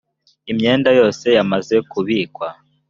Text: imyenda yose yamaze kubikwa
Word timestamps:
imyenda 0.51 0.89
yose 0.99 1.25
yamaze 1.37 1.75
kubikwa 1.91 2.47